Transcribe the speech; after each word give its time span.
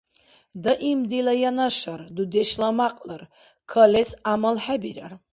Даим 0.63 0.99
дила 1.11 1.33
янашар, 1.49 2.01
дудешла 2.15 2.69
мякьлар, 2.79 3.23
калес 3.71 4.09
гӀямалхӀебирар. 4.21 5.13